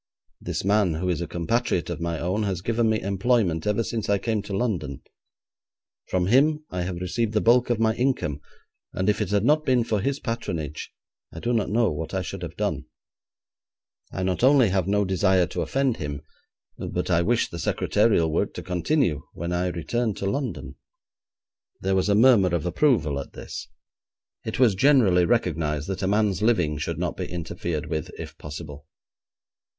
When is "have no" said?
14.69-15.05